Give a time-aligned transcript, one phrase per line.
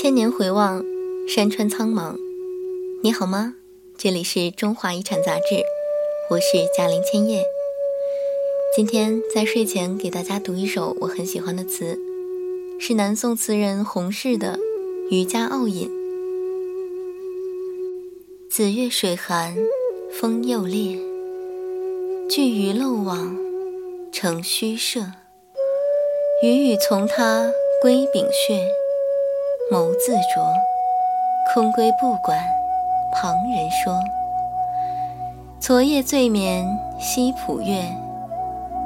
[0.00, 0.84] 千年回望，
[1.26, 2.14] 山川苍茫。
[3.02, 3.56] 你好吗？
[3.96, 5.64] 这里是中华遗产杂志，
[6.30, 7.44] 我是嘉玲千叶。
[8.76, 11.98] 今天在睡前给大家读一首我很喜欢的词，
[12.78, 14.56] 是南宋词人洪适的
[15.10, 15.90] 《渔家傲饮》。
[18.48, 19.56] 子月水寒
[20.12, 20.96] 风又烈，
[22.30, 23.36] 巨鱼漏网
[24.12, 25.00] 成虚设。
[26.44, 27.50] 鱼语从他
[27.82, 28.64] 归秉穴。
[29.70, 30.50] 眸自酌，
[31.52, 32.42] 空归不管
[33.12, 34.02] 旁人说。
[35.60, 36.66] 昨夜醉眠
[36.98, 37.84] 西浦月，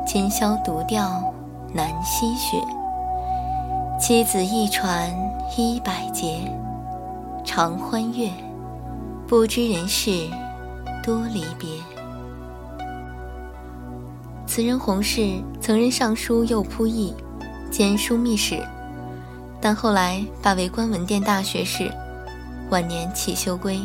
[0.05, 1.22] 今宵独钓
[1.72, 2.56] 南溪雪。
[3.96, 5.08] 妻子一船
[5.56, 6.41] 一百结，
[7.44, 8.28] 长欢悦，
[9.28, 10.28] 不知人事
[11.00, 11.69] 多离别。
[14.48, 17.14] 词人洪适曾任尚书右仆射
[17.70, 18.60] 兼枢密使。
[19.62, 21.88] 但后来发为官文殿大学士，
[22.68, 23.80] 晚年弃休归，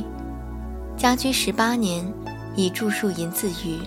[0.97, 2.03] 家居十八年，
[2.55, 3.79] 以著述吟自娱。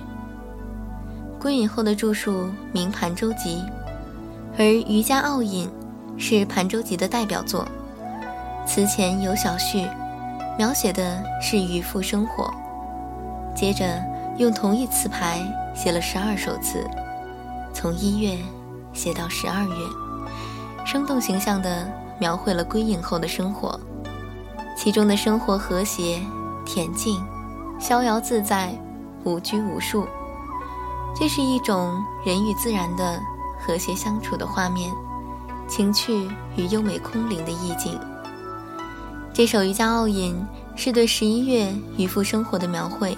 [1.41, 3.57] 归隐后的著述名《盘州集》，
[4.57, 5.69] 而《渔家傲饮》
[6.21, 7.67] 是《盘州集》的代表作。
[8.65, 9.85] 词前有小序，
[10.57, 12.49] 描写的是渔夫生活。
[13.53, 14.01] 接着
[14.39, 15.43] 用同一词牌
[15.75, 16.89] 写了十二首词，
[17.75, 18.39] 从一月
[18.93, 20.10] 写到十二月。
[20.91, 21.89] 生动形象地
[22.19, 23.79] 描绘了归隐后的生活，
[24.77, 26.21] 其中的生活和谐、
[26.67, 27.25] 恬静、
[27.79, 28.77] 逍遥自在、
[29.23, 30.05] 无拘无束，
[31.15, 33.21] 这是一种人与自然的
[33.61, 34.91] 和谐相处的画面，
[35.69, 37.97] 情趣与优美空灵的意境。
[39.33, 40.45] 这首《渔家傲饮》
[40.77, 43.17] 是对十一月渔夫生活的描绘，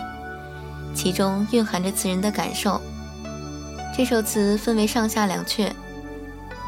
[0.95, 2.79] 其中蕴含着词人的感受。
[3.97, 5.73] 这首词分为上下两阙。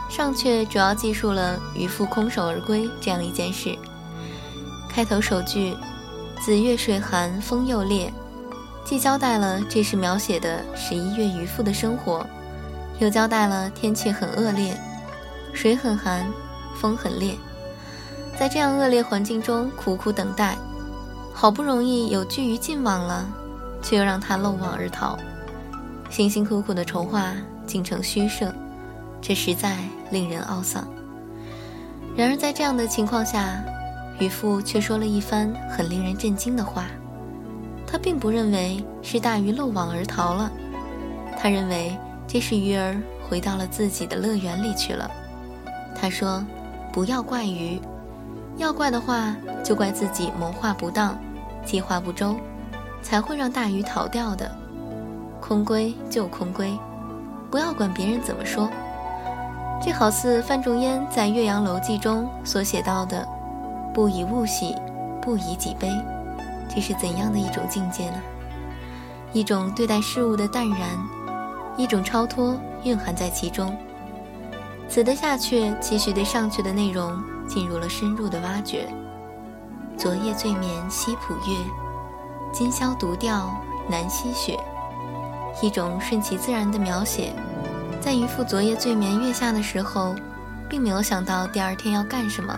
[0.08, 3.76] 上阙主要记述了渔夫空手而归这样一件事。
[4.88, 5.76] 开头首句
[6.40, 8.12] “子月水寒风又烈”，
[8.84, 12.24] 既交代了这是描写的十一月渔夫的生活，
[13.00, 14.78] 又交代了天气很恶劣，
[15.52, 16.24] 水很寒，
[16.76, 17.34] 风很烈，
[18.38, 20.56] 在这样恶劣环境中苦苦等待，
[21.32, 23.26] 好不容易有巨鱼进网了，
[23.82, 25.18] 却又让他漏网而逃，
[26.08, 27.32] 辛辛苦苦的筹划
[27.66, 28.54] 竟成虚设。
[29.26, 29.78] 这实在
[30.10, 30.86] 令人懊丧。
[32.14, 33.64] 然而，在这样的情况下，
[34.20, 36.84] 渔夫却说了一番很令人震惊的话。
[37.86, 40.52] 他并不认为是大鱼漏网而逃了，
[41.38, 41.96] 他认为
[42.26, 42.94] 这是鱼儿
[43.26, 45.10] 回到了自己的乐园里去了。
[45.98, 46.44] 他说
[46.92, 47.80] ：“不要怪鱼，
[48.58, 51.18] 要怪的话就怪自己谋划不当，
[51.64, 52.36] 计划不周，
[53.00, 54.54] 才会让大鱼逃掉的。
[55.40, 56.78] 空归就空归，
[57.50, 58.68] 不要管别人怎么说。”
[59.82, 63.26] 这好似范仲淹在《岳阳楼记》中所写到的
[63.92, 64.74] “不以物喜，
[65.20, 65.90] 不以己悲”，
[66.74, 68.16] 这是怎样的一种境界呢？
[69.32, 70.78] 一种对待事物的淡然，
[71.76, 73.76] 一种超脱蕴含在其中。
[74.88, 78.88] 此的下阙继续对上阙的内容进入了深入的挖掘。
[79.96, 81.56] 昨夜醉眠西浦月，
[82.52, 83.50] 今宵独钓
[83.88, 84.58] 南溪雪。
[85.62, 87.32] 一种顺其自然的描写。
[88.04, 90.14] 在渔夫昨夜醉眠月下的时候，
[90.68, 92.54] 并没有想到第二天要干什么，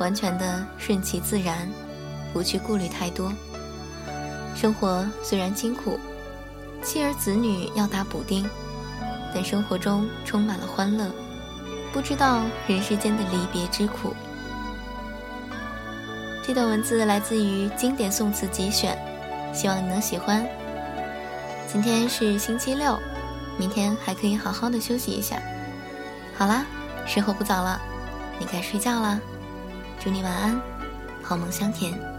[0.00, 1.68] 完全的顺其自然，
[2.32, 3.32] 不去顾虑太多。
[4.56, 6.00] 生活虽然辛苦，
[6.82, 8.44] 妻儿子女要打补丁，
[9.32, 11.12] 但生活中充满了欢乐，
[11.92, 14.12] 不知道人世间的离别之苦。
[16.42, 18.98] 这段文字来自于经典宋词节选，
[19.54, 20.44] 希望你能喜欢。
[21.68, 22.98] 今天是星期六。
[23.58, 25.40] 明天还可以好好的休息一下。
[26.36, 26.64] 好啦，
[27.06, 27.80] 时候不早了，
[28.38, 29.18] 你该睡觉啦。
[29.98, 30.60] 祝你晚安，
[31.22, 32.15] 好梦香甜。